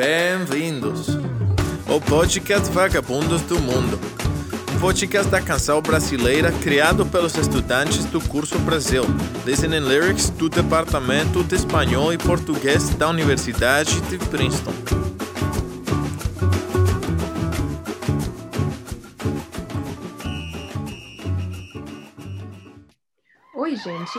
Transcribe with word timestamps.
Bem-vindos 0.00 1.08
ao 1.86 2.00
podcast 2.00 2.72
Vagabundos 2.72 3.42
do 3.42 3.60
Mundo, 3.60 4.00
um 4.74 4.80
podcast 4.80 5.30
da 5.30 5.42
canção 5.42 5.82
brasileira 5.82 6.50
criado 6.50 7.04
pelos 7.04 7.34
estudantes 7.34 8.06
do 8.06 8.18
curso 8.18 8.58
Brasil, 8.60 9.02
Listening 9.44 9.80
Lyrics 9.80 10.30
do 10.30 10.48
Departamento 10.48 11.44
de 11.44 11.54
Espanhol 11.54 12.14
e 12.14 12.16
Português 12.16 12.88
da 12.94 13.10
Universidade 13.10 14.00
de 14.08 14.16
Princeton. 14.16 14.72
Oi, 23.54 23.76
gente! 23.76 24.18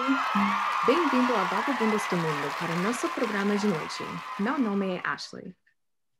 Bem-vindo 0.85 1.33
a 1.35 1.43
Vagabundos 1.45 2.03
do 2.07 2.17
Mundo 2.17 2.55
para 2.59 2.75
nosso 2.83 3.09
programa 3.09 3.57
de 3.57 3.65
noite. 3.65 4.05
Meu 4.39 4.59
nome 4.59 4.97
é 4.97 5.01
Ashley. 5.03 5.55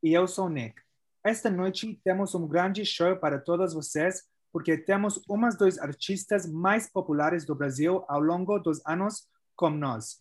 E 0.02 0.12
eu 0.12 0.26
sou 0.26 0.48
Nick. 0.48 0.82
Esta 1.24 1.48
noite 1.48 2.00
temos 2.02 2.34
um 2.34 2.48
grande 2.48 2.84
show 2.84 3.16
para 3.16 3.38
todos 3.38 3.72
vocês, 3.72 4.24
porque 4.52 4.76
temos 4.76 5.22
umas 5.28 5.56
dos 5.56 5.78
artistas 5.78 6.44
mais 6.50 6.90
populares 6.90 7.46
do 7.46 7.54
Brasil 7.54 8.04
ao 8.08 8.20
longo 8.20 8.58
dos 8.58 8.84
anos 8.84 9.28
com 9.54 9.70
nós. 9.70 10.20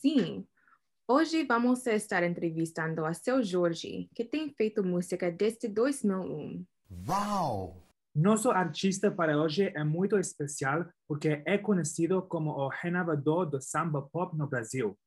Sim, 0.00 0.46
hoje 1.06 1.44
vamos 1.44 1.86
estar 1.86 2.22
entrevistando 2.22 3.04
a 3.04 3.12
seu 3.12 3.42
Jorge, 3.42 4.08
que 4.14 4.24
tem 4.24 4.54
feito 4.54 4.82
música 4.82 5.30
desde 5.30 5.68
2001. 5.68 6.64
Uau! 7.06 7.86
Nosso 8.14 8.50
artista 8.50 9.10
para 9.10 9.38
hoje 9.38 9.70
é 9.76 9.84
muito 9.84 10.18
especial 10.18 10.86
porque 11.06 11.42
é 11.44 11.58
conhecido 11.58 12.22
como 12.22 12.50
o 12.52 12.68
renovador 12.68 13.44
do 13.44 13.60
samba 13.60 14.00
pop 14.00 14.34
no 14.36 14.48
Brasil. 14.48 14.98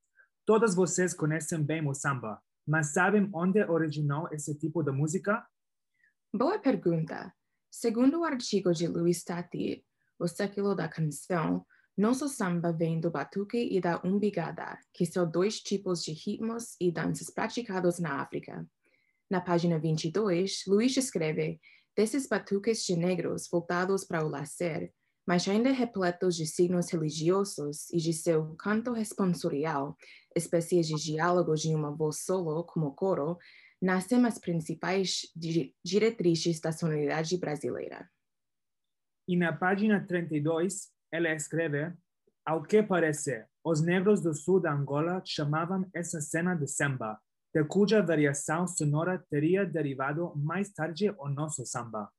Todos 0.45 0.75
vocês 0.75 1.13
conhecem 1.13 1.63
bem 1.63 1.85
o 1.87 1.93
samba, 1.93 2.39
mas 2.65 2.93
sabem 2.93 3.29
onde 3.33 3.63
originou 3.63 4.27
esse 4.31 4.55
tipo 4.55 4.83
de 4.83 4.91
música? 4.91 5.45
Boa 6.33 6.57
pergunta. 6.59 7.33
Segundo 7.69 8.19
o 8.19 8.23
artigo 8.23 8.71
de 8.71 8.87
Luiz 8.87 9.23
Tati, 9.23 9.85
O 10.19 10.27
Século 10.27 10.75
da 10.75 10.87
Canção, 10.87 11.65
nosso 11.97 12.27
samba 12.27 12.71
vem 12.71 12.99
do 12.99 13.11
batuque 13.11 13.57
e 13.57 13.79
da 13.79 14.01
umbigada, 14.03 14.79
que 14.93 15.05
são 15.05 15.29
dois 15.29 15.59
tipos 15.59 16.03
de 16.03 16.11
ritmos 16.11 16.75
e 16.79 16.91
danças 16.91 17.29
praticados 17.29 17.99
na 17.99 18.21
África. 18.21 18.65
Na 19.29 19.41
página 19.41 19.77
22, 19.79 20.63
Luiz 20.67 20.97
escreve 20.97 21.59
desses 21.95 22.27
batuques 22.27 22.83
de 22.83 22.95
negros 22.95 23.47
voltados 23.51 24.03
para 24.03 24.25
o 24.25 24.29
lazer, 24.29 24.91
mas 25.25 25.47
ainda 25.47 25.71
repletos 25.71 26.35
de 26.35 26.45
signos 26.45 26.89
religiosos 26.89 27.89
e 27.91 27.97
de 27.97 28.11
seu 28.11 28.55
canto 28.55 28.91
responsorial, 28.91 29.95
espécies 30.35 30.87
de 30.87 30.95
diálogos 30.95 31.61
de 31.61 31.73
uma 31.73 31.91
voz 31.91 32.19
solo 32.19 32.63
como 32.63 32.93
coro, 32.93 33.37
nascem 33.81 34.25
as 34.25 34.39
principais 34.39 35.29
di 35.35 35.75
diretrizes 35.83 36.59
da 36.59 36.71
sonoridade 36.71 37.37
brasileira. 37.37 38.09
E 39.27 39.37
na 39.37 39.53
página 39.53 40.05
32, 40.05 40.91
ela 41.11 41.29
escreve: 41.33 41.93
Ao 42.45 42.63
que 42.63 42.81
parece, 42.83 43.45
os 43.63 43.81
negros 43.81 44.21
do 44.21 44.33
sul 44.33 44.59
da 44.59 44.73
Angola 44.73 45.21
chamavam 45.25 45.89
essa 45.93 46.19
cena 46.19 46.55
de 46.55 46.67
samba, 46.67 47.19
de 47.53 47.63
cuja 47.65 48.01
variação 48.01 48.67
sonora 48.67 49.23
teria 49.29 49.65
derivado 49.65 50.33
mais 50.35 50.71
tarde 50.71 51.09
o 51.17 51.29
nosso 51.29 51.65
samba. 51.65 52.11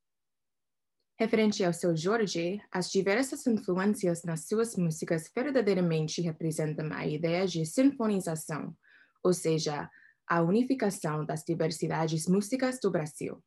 Referente 1.17 1.63
ao 1.65 1.73
seu 1.73 1.97
Jorge, 1.97 2.61
as 2.73 2.91
diversas 2.91 3.47
influências 3.47 4.25
nas 4.25 4.49
suas 4.49 4.75
músicas 4.77 5.31
verdadeiramente 5.33 6.21
representam 6.21 6.93
a 6.93 7.07
ideia 7.07 7.47
de 7.47 7.65
sinfonização, 7.65 8.77
ou 9.23 9.33
seja, 9.33 9.89
a 10.27 10.43
unificação 10.43 11.25
das 11.25 11.45
diversidades 11.45 12.27
músicas 12.27 12.81
do 12.81 12.91
Brasil. 12.91 13.41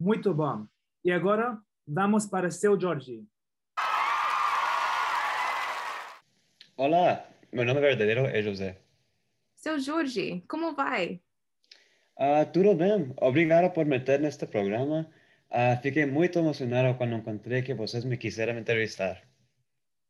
Muito 0.00 0.32
bom. 0.32 0.66
E 1.04 1.12
agora, 1.12 1.58
vamos 1.86 2.24
para 2.24 2.50
seu 2.50 2.80
Jorge. 2.80 3.26
Olá, 6.78 7.28
meu 7.52 7.66
nome 7.66 7.80
verdadeiro 7.80 8.24
é 8.24 8.40
José. 8.40 8.80
Seu 9.54 9.78
Jorge, 9.78 10.42
como 10.48 10.74
vai? 10.74 11.20
Ah, 12.16 12.46
tudo 12.46 12.74
bem, 12.74 13.12
obrigado 13.18 13.70
por 13.70 13.84
meter 13.84 14.18
neste 14.18 14.46
programa. 14.46 15.12
Ah, 15.56 15.76
fiquei 15.80 16.04
muito 16.04 16.36
emocionado 16.36 16.98
quando 16.98 17.14
encontrei 17.14 17.62
que 17.62 17.72
vocês 17.72 18.04
me 18.04 18.16
quiseram 18.16 18.58
entrevistar. 18.58 19.22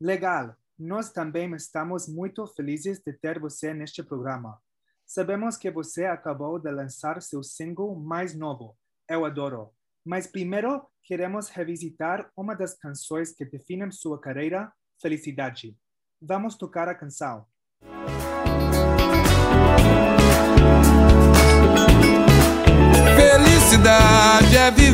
Legal. 0.01 0.57
Nós 0.79 1.13
também 1.13 1.55
estamos 1.55 2.09
muito 2.09 2.47
felizes 2.47 2.99
de 3.05 3.13
ter 3.13 3.39
você 3.39 3.75
neste 3.75 4.03
programa. 4.03 4.59
Sabemos 5.05 5.59
que 5.59 5.71
você 5.71 6.07
acabou 6.07 6.59
de 6.59 6.71
lançar 6.71 7.21
seu 7.21 7.43
single 7.43 7.95
mais 7.95 8.35
novo, 8.35 8.75
Eu 9.07 9.27
Adoro. 9.27 9.71
Mas 10.03 10.27
primeiro, 10.27 10.89
queremos 11.03 11.51
revisitar 11.51 12.33
uma 12.35 12.55
das 12.55 12.73
canções 12.79 13.31
que 13.31 13.45
definem 13.45 13.91
sua 13.91 14.19
carreira, 14.19 14.73
Felicidade. 14.99 15.77
Vamos 16.23 16.57
tocar 16.57 16.89
a 16.89 16.95
canção. 16.95 17.47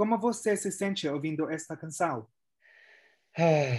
Como 0.00 0.18
você 0.18 0.56
se 0.56 0.72
sente 0.72 1.06
ouvindo 1.06 1.50
esta 1.50 1.76
canção? 1.76 2.26
Ah, 3.36 3.76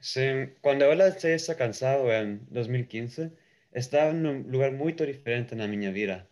sim, 0.00 0.54
quando 0.62 0.82
eu 0.82 0.94
lancei 0.94 1.32
essa 1.32 1.52
canção 1.52 2.08
em 2.08 2.36
2015, 2.48 3.32
estava 3.74 4.12
num 4.12 4.42
lugar 4.42 4.70
muito 4.70 5.04
diferente 5.04 5.56
na 5.56 5.66
minha 5.66 5.90
vida. 5.90 6.28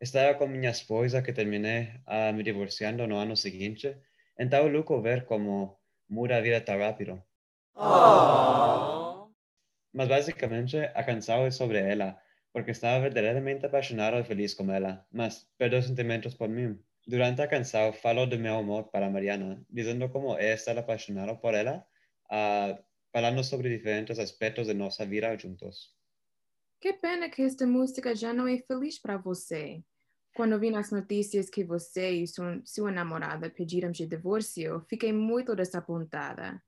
Estava 0.00 0.38
com 0.38 0.46
minha 0.46 0.70
esposa 0.70 1.20
que 1.20 1.34
terminei 1.34 2.00
a 2.06 2.32
me 2.32 2.42
divorciando 2.42 3.06
no 3.06 3.18
ano 3.18 3.36
seguinte, 3.36 3.94
então 4.38 4.66
é 4.66 4.70
louco 4.70 5.02
ver 5.02 5.26
como 5.26 5.78
muda 6.08 6.38
a 6.38 6.40
vida 6.40 6.58
tão 6.62 6.78
rápido. 6.78 7.22
Mas 9.92 10.08
basicamente 10.08 10.78
a 10.78 11.04
canção 11.04 11.44
é 11.44 11.50
sobre 11.50 11.78
ela, 11.78 12.18
porque 12.54 12.70
estava 12.70 13.00
verdadeiramente 13.02 13.66
apaixonado 13.66 14.16
e 14.18 14.24
feliz 14.24 14.54
com 14.54 14.72
ela, 14.72 15.06
mas 15.12 15.46
perdeu 15.58 15.82
sentimentos 15.82 16.34
por 16.34 16.48
mim. 16.48 16.85
Durante 17.06 17.40
a 17.40 17.46
canção 17.46 17.92
falo 17.92 18.26
do 18.26 18.36
meu 18.38 18.56
amor 18.56 18.90
para 18.90 19.08
Mariana, 19.08 19.64
dizendo 19.70 20.08
como 20.08 20.36
é 20.36 20.54
estar 20.54 20.76
apaixonado 20.76 21.38
por 21.38 21.54
ela, 21.54 21.86
ah, 22.28 22.76
falando 23.12 23.44
sobre 23.44 23.70
diferentes 23.70 24.18
aspectos 24.18 24.66
de 24.66 24.74
nossa 24.74 25.06
vida 25.06 25.38
juntos. 25.38 25.94
Que 26.80 26.92
pena 26.92 27.30
que 27.30 27.42
esta 27.42 27.66
música 27.66 28.14
já 28.14 28.32
não 28.32 28.48
é 28.48 28.58
feliz 28.58 28.98
para 29.00 29.16
você. 29.16 29.82
Quando 30.34 30.58
vi 30.58 30.70
nas 30.70 30.90
notícias 30.90 31.48
que 31.48 31.64
você 31.64 32.10
e 32.10 32.26
sua, 32.26 32.60
sua 32.64 32.90
namorada 32.90 33.48
pediram 33.48 33.90
de 33.90 34.06
divórcio, 34.06 34.84
fiquei 34.88 35.12
muito 35.12 35.54
desapontada. 35.54 36.60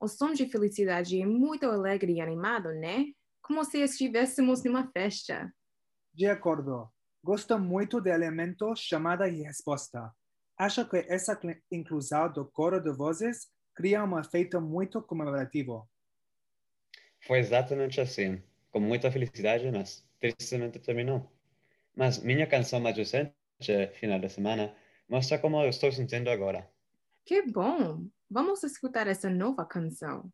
O 0.00 0.08
som 0.08 0.32
de 0.32 0.46
felicidade 0.48 1.20
é 1.20 1.26
muito 1.26 1.66
alegre 1.66 2.14
e 2.14 2.20
animado, 2.20 2.70
né? 2.72 3.04
Como 3.40 3.64
se 3.64 3.78
estivéssemos 3.78 4.64
numa 4.64 4.90
festa. 4.90 5.54
De 6.12 6.26
acordo. 6.26 6.93
Gosto 7.24 7.58
muito 7.58 8.02
do 8.02 8.08
elemento 8.10 8.76
chamada 8.76 9.26
e 9.26 9.40
resposta. 9.40 10.12
Acho 10.58 10.86
que 10.86 10.98
essa 11.08 11.34
cl- 11.34 11.58
inclusão 11.72 12.30
do 12.30 12.44
coro 12.44 12.78
de 12.78 12.92
vozes 12.92 13.48
cria 13.74 14.04
um 14.04 14.18
efeito 14.18 14.60
muito 14.60 15.00
comemorativo. 15.00 15.88
Foi 17.26 17.38
exatamente 17.38 17.98
assim, 17.98 18.42
com 18.70 18.78
muita 18.78 19.10
felicidade, 19.10 19.70
mas 19.72 20.06
tristemente 20.20 20.78
terminou. 20.78 21.32
Mas 21.96 22.18
minha 22.18 22.46
canção 22.46 22.78
mais 22.78 22.94
recente, 22.94 23.34
final 23.94 24.18
de 24.20 24.28
semana, 24.28 24.76
mostra 25.08 25.38
como 25.38 25.62
eu 25.62 25.70
estou 25.70 25.90
sentindo 25.90 26.28
agora. 26.28 26.70
Que 27.24 27.40
bom! 27.50 28.06
Vamos 28.30 28.62
escutar 28.64 29.06
essa 29.06 29.30
nova 29.30 29.64
canção. 29.64 30.30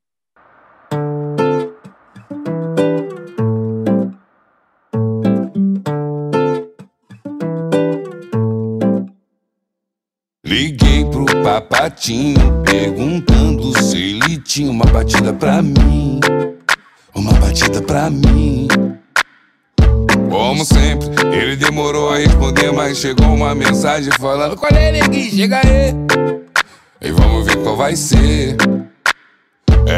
Papatinho 11.51 12.63
perguntando 12.65 13.77
se 13.83 13.97
ele 13.97 14.39
tinha 14.39 14.71
uma 14.71 14.85
batida 14.85 15.33
pra 15.33 15.61
mim. 15.61 16.21
Uma 17.13 17.33
batida 17.33 17.83
pra 17.83 18.09
mim. 18.09 18.69
Como 20.31 20.65
sempre, 20.65 21.09
ele 21.33 21.57
demorou 21.57 22.11
a 22.11 22.19
responder, 22.19 22.71
mas 22.71 22.99
chegou 22.99 23.35
uma 23.35 23.53
mensagem 23.53 24.13
falando: 24.21 24.57
Qual 24.57 24.71
é, 24.71 24.93
neguinho? 24.93 25.31
Chega 25.33 25.61
aí. 25.65 25.93
E 27.01 27.11
vamos 27.11 27.47
ver 27.47 27.57
qual 27.65 27.77
vai 27.77 27.97
ser. 27.97 28.57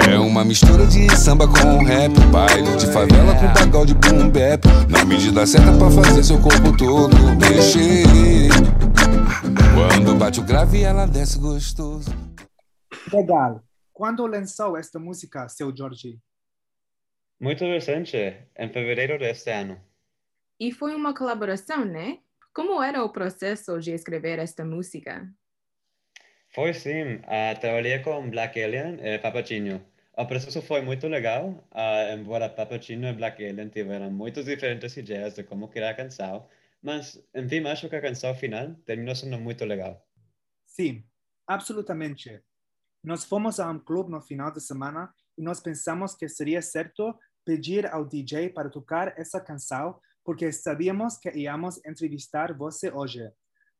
É 0.09 0.19
uma 0.19 0.43
mistura 0.45 0.87
de 0.87 1.15
samba 1.15 1.47
com 1.47 1.85
rap, 1.85 2.19
baile 2.31 2.77
de 2.79 2.87
favela 2.87 3.35
com 3.35 3.47
bagal 3.49 3.85
de 3.85 3.93
boom 3.93 4.31
bap. 4.31 4.65
Na 4.89 5.05
medida 5.05 5.47
certa 5.47 5.71
pra 5.73 5.91
fazer 5.91 6.25
seu 6.25 6.39
corpo 6.39 6.75
todo 6.75 7.15
mexer. 7.39 8.49
Quando 9.83 10.17
bate 10.17 10.39
o 10.39 10.45
grave, 10.45 10.85
ela 10.85 11.07
desce 11.07 11.41
gostoso. 11.41 12.09
Legal. 13.13 13.61
Quando 13.93 14.25
lançou 14.29 14.77
esta 14.77 14.97
música, 15.01 15.49
seu 15.49 15.77
Jorge? 15.77 16.21
Muito 17.41 17.65
recente, 17.65 18.17
em 18.57 18.69
fevereiro 18.69 19.19
deste 19.19 19.51
ano. 19.51 19.81
E 20.61 20.71
foi 20.71 20.95
uma 20.95 21.13
colaboração, 21.13 21.85
né? 21.85 22.19
Como 22.55 22.81
era 22.81 23.03
o 23.03 23.11
processo 23.11 23.81
de 23.81 23.91
escrever 23.91 24.39
esta 24.39 24.65
música? 24.65 25.29
Foi 26.55 26.73
sim, 26.73 27.17
uh, 27.17 27.59
trabalhei 27.61 27.99
com 27.99 28.31
Black 28.31 28.63
Alien 28.63 29.01
e 29.03 29.19
Papachinho. 29.19 29.85
O 30.17 30.25
processo 30.27 30.63
foi 30.63 30.81
muito 30.83 31.09
legal, 31.09 31.49
uh, 31.73 32.15
embora 32.15 32.49
Papachinho 32.49 33.09
e 33.09 33.13
Black 33.13 33.45
Alien 33.45 33.69
tiveram 33.69 34.13
muitas 34.13 34.45
diferentes 34.45 34.97
ideias 34.97 35.35
de 35.35 35.43
como 35.43 35.67
criar 35.67 35.91
a 35.91 35.95
canção, 35.95 36.47
mas, 36.83 37.23
enfim, 37.35 37.67
acho 37.67 37.89
que 37.89 37.97
a 37.97 38.03
canção 38.03 38.35
final 38.35 38.75
terminou 38.85 39.15
sendo 39.15 39.39
muito 39.39 39.65
legal. 39.65 40.05
Sim, 40.67 41.05
absolutamente. 41.47 42.43
Nós 43.05 43.25
fomos 43.25 43.61
a 43.61 43.71
um 43.71 43.79
clube 43.79 44.11
no 44.11 44.21
final 44.21 44.51
de 44.51 44.61
semana 44.61 45.13
e 45.39 45.43
nós 45.43 45.61
pensamos 45.61 46.15
que 46.15 46.29
seria 46.29 46.61
certo 46.61 47.19
pedir 47.45 47.87
ao 47.87 48.05
DJ 48.05 48.51
para 48.51 48.71
tocar 48.71 49.19
essa 49.19 49.41
canção 49.41 50.01
porque 50.25 50.53
sabíamos 50.53 51.19
que 51.19 51.31
íamos 51.31 51.85
entrevistar 51.85 52.57
você 52.57 52.91
hoje. 52.91 53.29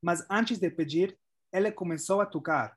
Mas 0.03 0.27
antes 0.29 0.59
de 0.59 0.71
pedir, 0.71 1.17
ele 1.53 1.71
começou 1.71 2.21
a 2.21 2.27
tocar. 2.27 2.77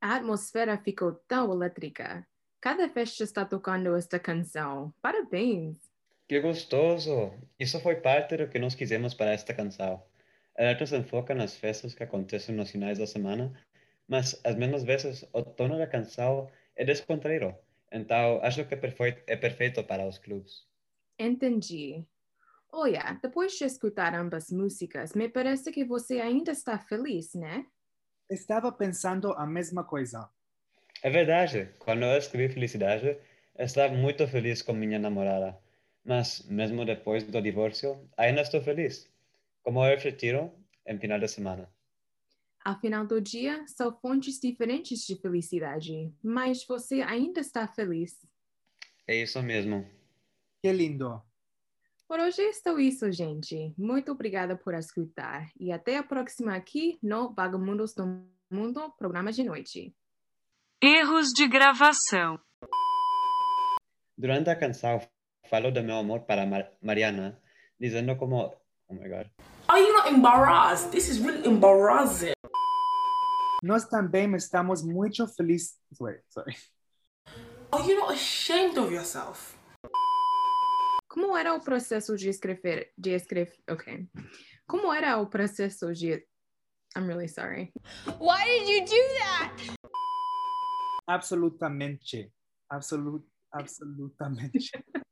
A 0.00 0.16
atmosfera 0.16 0.76
ficou 0.78 1.12
tão 1.28 1.52
elétrica. 1.52 2.26
Cada 2.60 2.88
festa 2.88 3.22
está 3.22 3.44
tocando 3.44 3.94
esta 3.94 4.18
canção. 4.18 4.92
Parabéns! 5.00 5.85
Que 6.28 6.40
gostoso! 6.40 7.32
Isso 7.58 7.80
foi 7.80 7.96
parte 8.00 8.36
do 8.36 8.48
que 8.48 8.58
nós 8.58 8.74
quisemos 8.74 9.14
para 9.14 9.32
esta 9.32 9.54
canção. 9.54 10.04
A 10.58 10.62
letra 10.62 10.86
se 10.86 10.96
enfoca 10.96 11.34
nas 11.34 11.56
festas 11.56 11.94
que 11.94 12.02
acontecem 12.02 12.54
nos 12.54 12.70
finais 12.70 12.98
da 12.98 13.06
semana, 13.06 13.52
mas 14.08 14.40
às 14.44 14.56
mesmas 14.56 14.82
vezes 14.82 15.24
o 15.32 15.42
tono 15.42 15.78
da 15.78 15.86
canção 15.86 16.50
é 16.74 16.84
descontraído. 16.84 17.54
Então, 17.92 18.40
acho 18.42 18.64
que 18.64 18.74
é 18.74 18.76
perfeito, 18.76 19.22
é 19.26 19.36
perfeito 19.36 19.84
para 19.84 20.06
os 20.06 20.18
clubes. 20.18 20.66
Entendi. 21.18 22.04
Olha, 22.72 23.18
depois 23.22 23.52
de 23.52 23.64
escutar 23.64 24.14
ambas 24.14 24.50
músicas, 24.50 25.14
me 25.14 25.28
parece 25.28 25.70
que 25.70 25.84
você 25.84 26.20
ainda 26.20 26.50
está 26.50 26.78
feliz, 26.78 27.34
né? 27.34 27.66
Estava 28.28 28.72
pensando 28.72 29.32
a 29.32 29.46
mesma 29.46 29.84
coisa. 29.84 30.28
É 31.02 31.08
verdade. 31.08 31.72
Quando 31.78 32.04
eu 32.04 32.18
escrevi 32.18 32.52
Felicidade, 32.52 33.16
estava 33.58 33.94
muito 33.94 34.26
feliz 34.26 34.60
com 34.60 34.72
minha 34.72 34.98
namorada. 34.98 35.56
Mas, 36.06 36.46
mesmo 36.48 36.84
depois 36.84 37.24
do 37.24 37.42
divórcio, 37.42 38.08
ainda 38.16 38.42
estou 38.42 38.60
feliz. 38.62 39.10
Como 39.62 39.84
eu 39.84 39.98
retiro 39.98 40.52
em 40.86 40.96
final 41.00 41.18
de 41.18 41.26
semana. 41.26 41.68
Ao 42.64 42.78
final 42.78 43.04
do 43.04 43.20
dia, 43.20 43.66
são 43.66 43.92
fontes 44.00 44.38
diferentes 44.40 45.00
de 45.00 45.16
felicidade, 45.16 46.12
mas 46.22 46.64
você 46.64 47.02
ainda 47.02 47.40
está 47.40 47.66
feliz. 47.66 48.24
É 49.06 49.16
isso 49.16 49.42
mesmo. 49.42 49.84
Que 50.62 50.72
lindo. 50.72 51.20
Por 52.06 52.20
hoje 52.20 52.40
é 52.40 52.52
só 52.52 52.78
isso, 52.78 53.10
gente. 53.10 53.74
Muito 53.76 54.12
obrigada 54.12 54.56
por 54.56 54.74
escutar 54.74 55.50
e 55.58 55.72
até 55.72 55.96
a 55.96 56.04
próxima 56.04 56.54
aqui 56.54 56.98
no 57.02 57.34
Vagamundos 57.34 57.94
do 57.94 58.24
Mundo, 58.48 58.92
programa 58.96 59.32
de 59.32 59.42
noite. 59.42 59.92
Erros 60.80 61.30
de 61.34 61.48
gravação. 61.48 62.38
Durante 64.16 64.50
a 64.50 64.56
canção, 64.56 65.00
falo 65.48 65.70
do 65.70 65.82
meu 65.82 65.96
amor 65.96 66.20
para 66.26 66.46
Mar 66.46 66.72
Mariana, 66.82 67.40
dizendo 67.78 68.16
como... 68.16 68.54
Oh 68.88 68.94
my 68.94 69.08
God. 69.08 69.30
Are 69.68 69.80
you 69.80 69.92
not 69.92 70.08
embarrassed? 70.08 70.92
This 70.92 71.08
is 71.08 71.18
really 71.20 71.46
embarrassing. 71.46 72.34
Nós 73.62 73.84
também 73.88 74.32
estamos 74.36 74.82
muito 74.82 75.26
felizes. 75.26 75.76
Wait, 75.98 76.20
sorry. 76.28 76.56
Are 77.72 77.82
you 77.82 77.98
not 77.98 78.12
ashamed 78.12 78.78
of 78.78 78.92
yourself? 78.92 79.56
Como 81.08 81.36
era 81.36 81.54
o 81.54 81.60
processo 81.60 82.16
de 82.16 82.28
escrever, 82.28 82.92
de 82.96 83.14
escrever, 83.14 83.56
ok. 83.68 84.06
Como 84.68 84.92
era 84.92 85.18
o 85.18 85.26
processo 85.26 85.92
de, 85.92 86.26
I'm 86.94 87.06
really 87.06 87.28
sorry. 87.28 87.72
Why 88.20 88.44
did 88.44 88.68
you 88.68 88.84
do 88.84 89.02
that? 89.18 89.56
Absolutamente. 91.08 92.32
Absolut, 92.70 93.24
absolutamente. 93.52 94.70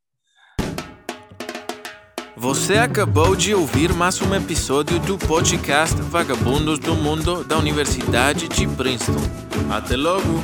Você 2.36 2.74
acabou 2.74 3.36
de 3.36 3.54
ouvir 3.54 3.92
mais 3.92 4.20
um 4.20 4.34
episódio 4.34 4.98
do 4.98 5.16
podcast 5.16 5.94
Vagabundos 6.02 6.80
do 6.80 6.94
Mundo 6.94 7.44
da 7.44 7.56
Universidade 7.56 8.48
de 8.48 8.66
Princeton. 8.66 9.22
Até 9.70 9.96
logo! 9.96 10.42